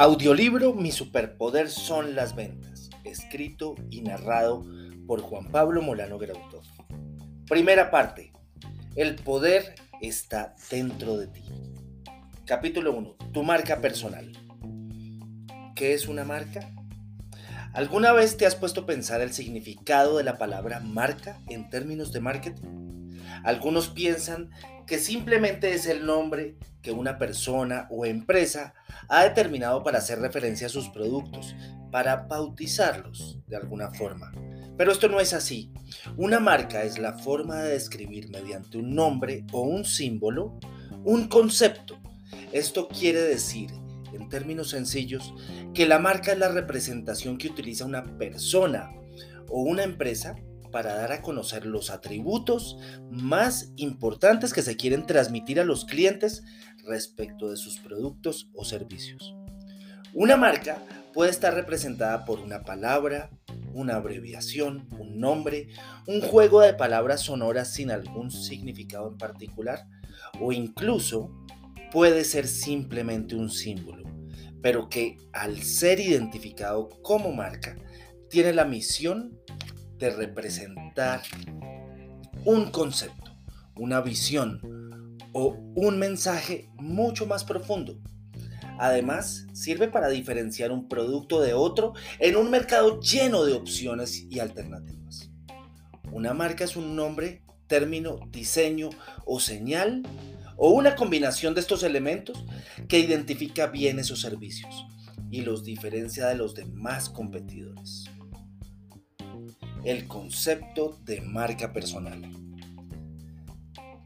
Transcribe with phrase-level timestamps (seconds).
[0.00, 4.64] Audiolibro Mi superpoder son las ventas, escrito y narrado
[5.06, 6.62] por Juan Pablo Molano Grautov.
[7.46, 8.32] Primera parte.
[8.96, 11.42] El poder está dentro de ti.
[12.46, 13.16] Capítulo 1.
[13.30, 14.32] Tu marca personal.
[15.76, 16.72] ¿Qué es una marca?
[17.74, 22.10] ¿Alguna vez te has puesto a pensar el significado de la palabra marca en términos
[22.10, 22.89] de marketing?
[23.44, 24.50] Algunos piensan
[24.86, 28.74] que simplemente es el nombre que una persona o empresa
[29.08, 31.54] ha determinado para hacer referencia a sus productos,
[31.90, 34.32] para bautizarlos de alguna forma.
[34.76, 35.72] Pero esto no es así.
[36.16, 40.58] Una marca es la forma de describir mediante un nombre o un símbolo
[41.04, 41.98] un concepto.
[42.52, 43.70] Esto quiere decir,
[44.12, 45.34] en términos sencillos,
[45.74, 48.90] que la marca es la representación que utiliza una persona
[49.48, 50.36] o una empresa
[50.70, 52.78] para dar a conocer los atributos
[53.10, 56.42] más importantes que se quieren transmitir a los clientes
[56.84, 59.34] respecto de sus productos o servicios.
[60.12, 60.82] Una marca
[61.12, 63.30] puede estar representada por una palabra,
[63.72, 65.68] una abreviación, un nombre,
[66.06, 69.86] un juego de palabras sonoras sin algún significado en particular
[70.40, 71.30] o incluso
[71.92, 74.04] puede ser simplemente un símbolo,
[74.62, 77.76] pero que al ser identificado como marca
[78.28, 79.38] tiene la misión
[80.00, 81.20] de representar
[82.44, 83.36] un concepto,
[83.76, 88.00] una visión o un mensaje mucho más profundo.
[88.78, 94.38] Además, sirve para diferenciar un producto de otro en un mercado lleno de opciones y
[94.38, 95.30] alternativas.
[96.10, 98.88] Una marca es un nombre, término, diseño
[99.26, 100.02] o señal
[100.56, 102.44] o una combinación de estos elementos
[102.88, 104.86] que identifica bienes o servicios
[105.30, 108.10] y los diferencia de los demás competidores
[109.84, 112.22] el concepto de marca personal.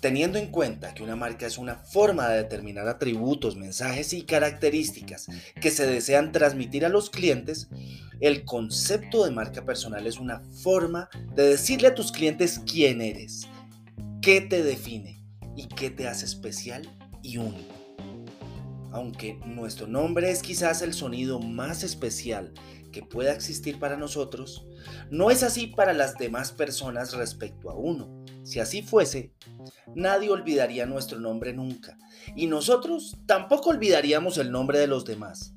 [0.00, 5.28] Teniendo en cuenta que una marca es una forma de determinar atributos, mensajes y características
[5.60, 7.68] que se desean transmitir a los clientes,
[8.20, 13.48] el concepto de marca personal es una forma de decirle a tus clientes quién eres,
[14.20, 15.22] qué te define
[15.56, 16.86] y qué te hace especial
[17.22, 17.74] y único.
[18.92, 22.52] Aunque nuestro nombre es quizás el sonido más especial
[22.94, 24.64] que pueda existir para nosotros,
[25.10, 28.24] no es así para las demás personas respecto a uno.
[28.44, 29.32] Si así fuese,
[29.96, 31.98] nadie olvidaría nuestro nombre nunca,
[32.36, 35.54] y nosotros tampoco olvidaríamos el nombre de los demás.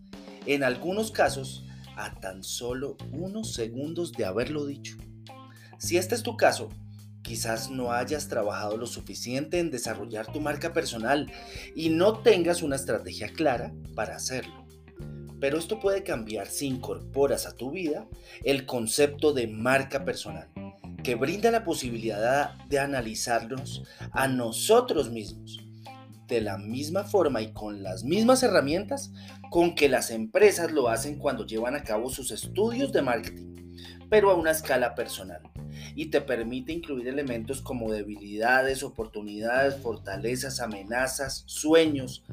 [0.48, 1.64] En algunos casos,
[1.96, 4.98] a tan solo unos segundos de haberlo dicho.
[5.78, 6.69] Si este es tu caso,
[7.22, 11.31] quizás no hayas trabajado lo suficiente en desarrollar tu marca personal
[11.75, 14.66] y no tengas una estrategia clara para hacerlo.
[15.40, 18.08] Pero esto puede cambiar si incorporas a tu vida
[18.44, 20.50] el concepto de marca personal,
[21.03, 25.59] que brinda la posibilidad de analizarnos a nosotros mismos
[26.28, 29.12] de la misma forma y con las mismas herramientas
[29.50, 33.78] con que las empresas lo hacen cuando llevan a cabo sus estudios de marketing,
[34.09, 35.42] pero a una escala personal.
[35.97, 42.24] Y te permite incluir elementos como debilidades, oportunidades, fortalezas, amenazas, sueños,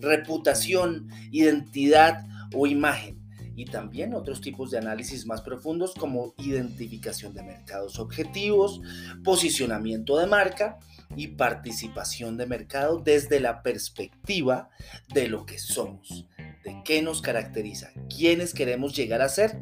[0.00, 3.18] reputación, identidad, o imagen
[3.54, 8.80] y también otros tipos de análisis más profundos como identificación de mercados objetivos,
[9.22, 10.78] posicionamiento de marca
[11.16, 14.70] y participación de mercado desde la perspectiva
[15.12, 16.26] de lo que somos,
[16.64, 19.60] de qué nos caracteriza, quiénes queremos llegar a ser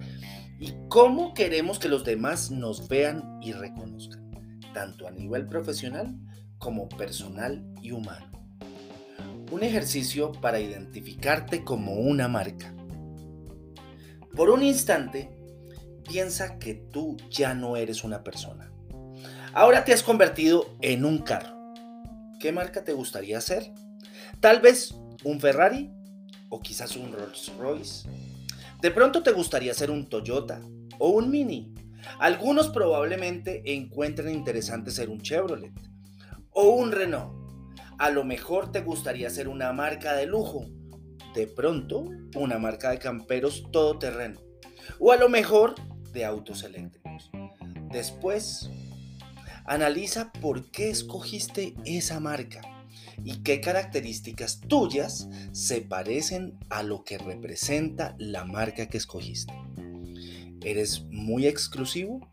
[0.61, 4.31] y cómo queremos que los demás nos vean y reconozcan,
[4.75, 6.15] tanto a nivel profesional
[6.59, 8.31] como personal y humano.
[9.51, 12.75] Un ejercicio para identificarte como una marca.
[14.37, 15.31] Por un instante,
[16.07, 18.71] piensa que tú ya no eres una persona.
[19.55, 21.57] Ahora te has convertido en un carro.
[22.39, 23.73] ¿Qué marca te gustaría ser?
[24.41, 24.95] Tal vez
[25.25, 25.91] un Ferrari
[26.51, 28.09] o quizás un Rolls Royce.
[28.81, 30.61] De pronto te gustaría ser un Toyota
[30.99, 31.75] o un Mini.
[32.19, 35.73] Algunos probablemente encuentren interesante ser un Chevrolet
[36.53, 37.35] o un Renault.
[37.99, 40.67] A lo mejor te gustaría ser una marca de lujo
[41.35, 44.41] de pronto una marca de camperos todoterreno
[44.99, 45.75] o a lo mejor
[46.13, 47.31] de autos eléctricos.
[47.93, 48.71] Después,
[49.65, 52.63] analiza por qué escogiste esa marca
[53.25, 59.53] y qué características tuyas se parecen a lo que representa la marca que escogiste.
[60.63, 62.29] ¿Eres muy exclusivo?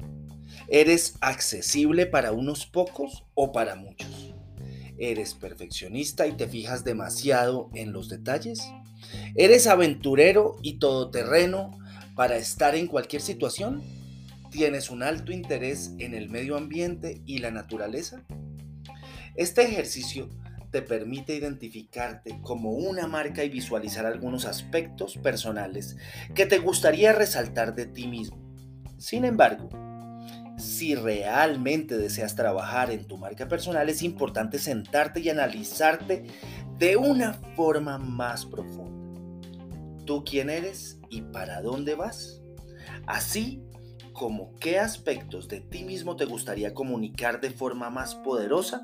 [0.68, 4.34] ¿Eres accesible para unos pocos o para muchos?
[4.98, 8.60] ¿Eres perfeccionista y te fijas demasiado en los detalles?
[9.36, 11.72] ¿Eres aventurero y todoterreno
[12.16, 13.84] para estar en cualquier situación?
[14.50, 18.24] ¿Tienes un alto interés en el medio ambiente y la naturaleza?
[19.36, 20.30] Este ejercicio
[20.78, 25.98] te permite identificarte como una marca y visualizar algunos aspectos personales
[26.36, 28.38] que te gustaría resaltar de ti mismo.
[29.00, 29.70] Sin embargo,
[30.60, 36.26] si realmente deseas trabajar en tu marca personal, es importante sentarte y analizarte
[36.78, 39.20] de una forma más profunda.
[40.06, 42.44] ¿Tú quién eres y para dónde vas?
[43.08, 43.64] Así
[44.18, 48.84] como qué aspectos de ti mismo te gustaría comunicar de forma más poderosa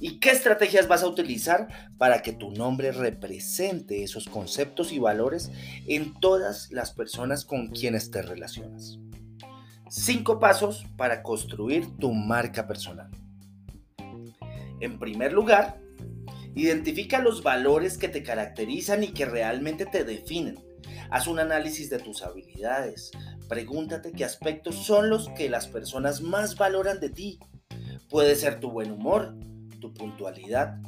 [0.00, 5.52] y qué estrategias vas a utilizar para que tu nombre represente esos conceptos y valores
[5.86, 8.98] en todas las personas con quienes te relacionas.
[9.90, 13.10] Cinco pasos para construir tu marca personal.
[14.80, 15.82] En primer lugar,
[16.54, 20.56] identifica los valores que te caracterizan y que realmente te definen.
[21.10, 23.10] Haz un análisis de tus habilidades.
[23.52, 27.38] Pregúntate qué aspectos son los que las personas más valoran de ti.
[28.08, 29.36] Puede ser tu buen humor,
[29.78, 30.80] tu puntualidad,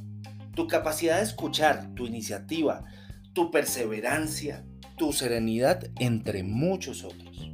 [0.57, 2.87] tu capacidad de escuchar, tu iniciativa,
[3.35, 4.65] tu perseverancia,
[4.97, 7.51] tu serenidad, entre muchos otros.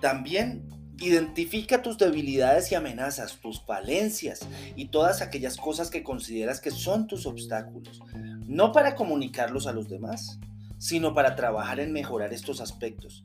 [0.00, 4.40] También identifica tus debilidades y amenazas, tus falencias
[4.74, 8.00] y todas aquellas cosas que consideras que son tus obstáculos,
[8.46, 10.38] no para comunicarlos a los demás,
[10.78, 13.22] sino para trabajar en mejorar estos aspectos.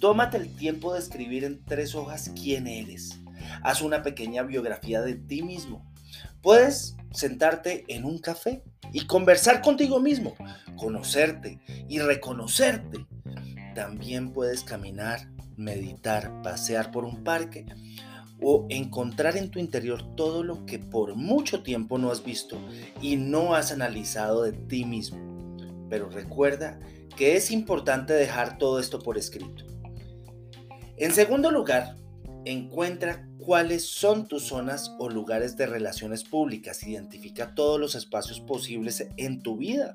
[0.00, 3.20] Tómate el tiempo de escribir en tres hojas quién eres.
[3.62, 5.90] Haz una pequeña biografía de ti mismo.
[6.42, 8.62] Puedes sentarte en un café
[8.92, 10.34] y conversar contigo mismo,
[10.76, 13.06] conocerte y reconocerte.
[13.74, 17.66] También puedes caminar meditar, pasear por un parque
[18.42, 22.58] o encontrar en tu interior todo lo que por mucho tiempo no has visto
[23.00, 25.18] y no has analizado de ti mismo.
[25.88, 26.78] Pero recuerda
[27.16, 29.64] que es importante dejar todo esto por escrito.
[30.98, 31.96] En segundo lugar,
[32.46, 36.82] encuentra cuáles son tus zonas o lugares de relaciones públicas.
[36.84, 39.94] Identifica todos los espacios posibles en tu vida,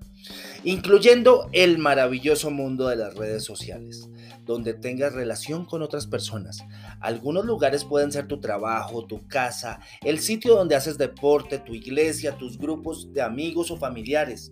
[0.63, 4.09] incluyendo el maravilloso mundo de las redes sociales,
[4.45, 6.59] donde tengas relación con otras personas.
[7.00, 12.38] Algunos lugares pueden ser tu trabajo, tu casa, el sitio donde haces deporte, tu iglesia,
[12.38, 14.51] tus grupos de amigos o familiares,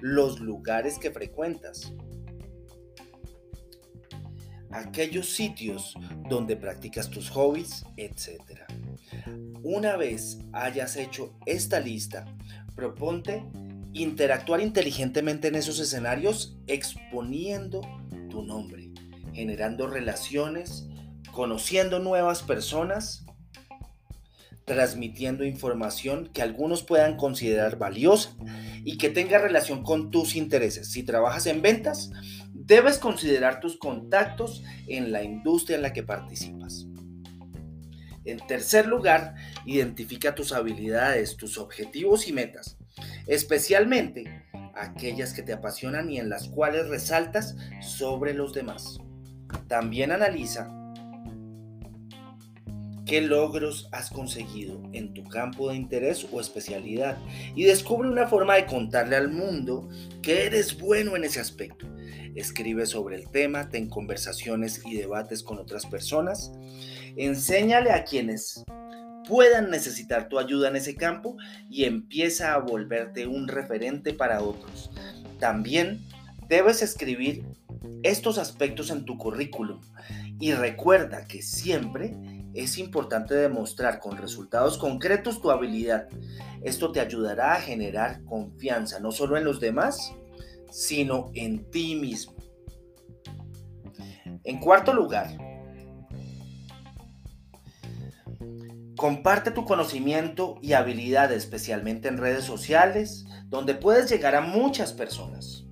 [0.00, 1.92] los lugares que frecuentas
[4.78, 5.94] aquellos sitios
[6.28, 8.40] donde practicas tus hobbies, etc.
[9.62, 12.24] Una vez hayas hecho esta lista,
[12.74, 13.42] proponte
[13.92, 17.80] interactuar inteligentemente en esos escenarios exponiendo
[18.28, 18.90] tu nombre,
[19.32, 20.86] generando relaciones,
[21.32, 23.24] conociendo nuevas personas,
[24.66, 28.34] transmitiendo información que algunos puedan considerar valiosa
[28.84, 30.90] y que tenga relación con tus intereses.
[30.90, 32.10] Si trabajas en ventas,
[32.66, 36.88] Debes considerar tus contactos en la industria en la que participas.
[38.24, 42.76] En tercer lugar, identifica tus habilidades, tus objetivos y metas,
[43.28, 48.98] especialmente aquellas que te apasionan y en las cuales resaltas sobre los demás.
[49.68, 50.68] También analiza
[53.06, 57.16] qué logros has conseguido en tu campo de interés o especialidad
[57.54, 59.88] y descubre una forma de contarle al mundo
[60.22, 61.86] que eres bueno en ese aspecto.
[62.34, 66.52] Escribe sobre el tema, ten conversaciones y debates con otras personas,
[67.16, 68.64] enséñale a quienes
[69.26, 71.36] puedan necesitar tu ayuda en ese campo
[71.70, 74.90] y empieza a volverte un referente para otros.
[75.38, 76.04] También
[76.48, 77.44] debes escribir
[78.02, 79.80] estos aspectos en tu currículum.
[80.38, 82.14] Y recuerda que siempre
[82.56, 86.08] es importante demostrar con resultados concretos tu habilidad.
[86.62, 90.14] Esto te ayudará a generar confianza no solo en los demás,
[90.70, 92.34] sino en ti mismo.
[94.42, 95.36] En cuarto lugar,
[98.96, 105.66] comparte tu conocimiento y habilidad especialmente en redes sociales, donde puedes llegar a muchas personas,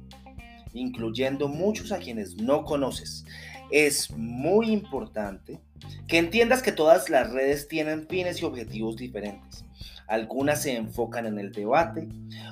[0.74, 3.24] incluyendo muchos a quienes no conoces.
[3.70, 5.62] Es muy importante
[6.06, 9.64] que entiendas que todas las redes tienen fines y objetivos diferentes.
[10.06, 12.08] Algunas se enfocan en el debate,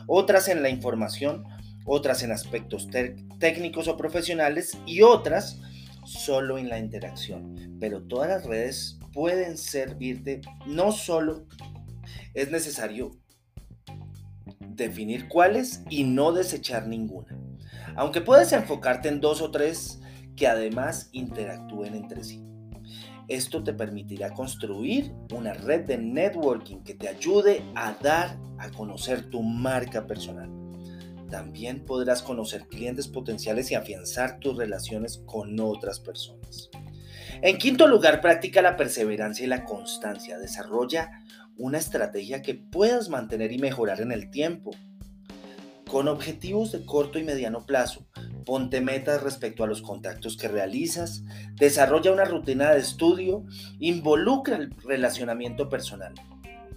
[0.06, 1.44] otras en la información,
[1.84, 2.88] otras en aspectos
[3.38, 5.60] técnicos o profesionales y otras
[6.04, 7.76] solo en la interacción.
[7.78, 11.46] Pero todas las redes pueden servirte, no solo
[12.34, 13.10] es necesario
[14.60, 17.38] definir cuáles y no desechar ninguna.
[17.94, 20.00] Aunque puedes enfocarte en dos o tres
[20.34, 22.42] que además interactúen entre sí.
[23.32, 29.30] Esto te permitirá construir una red de networking que te ayude a dar a conocer
[29.30, 30.50] tu marca personal.
[31.30, 36.68] También podrás conocer clientes potenciales y afianzar tus relaciones con otras personas.
[37.40, 40.38] En quinto lugar, practica la perseverancia y la constancia.
[40.38, 41.10] Desarrolla
[41.56, 44.72] una estrategia que puedas mantener y mejorar en el tiempo.
[45.90, 48.06] Con objetivos de corto y mediano plazo,
[48.44, 51.24] ponte metas respecto a los contactos que realizas,
[51.56, 53.44] desarrolla una rutina de estudio,
[53.78, 56.14] involucra el relacionamiento personal.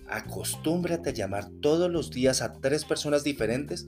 [0.07, 3.87] Acostúmbrate a llamar todos los días a tres personas diferentes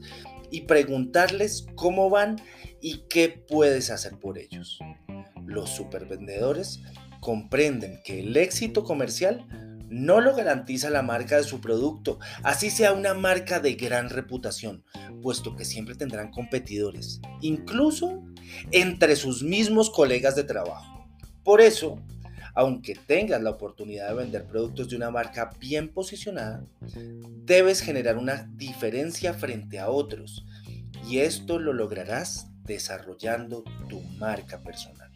[0.50, 2.36] y preguntarles cómo van
[2.80, 4.78] y qué puedes hacer por ellos.
[5.46, 6.80] Los supervendedores
[7.20, 9.46] comprenden que el éxito comercial
[9.90, 14.84] no lo garantiza la marca de su producto, así sea una marca de gran reputación,
[15.22, 18.22] puesto que siempre tendrán competidores, incluso
[18.72, 21.06] entre sus mismos colegas de trabajo.
[21.42, 21.98] Por eso,
[22.54, 26.64] aunque tengas la oportunidad de vender productos de una marca bien posicionada,
[27.44, 30.44] debes generar una diferencia frente a otros,
[31.08, 35.08] y esto lo lograrás desarrollando tu marca personal.